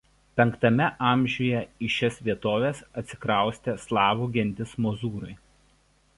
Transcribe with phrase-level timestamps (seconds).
[0.39, 1.11] V a.
[1.87, 5.37] į šias vietoves atsikraustė slavų gentis mozūrai.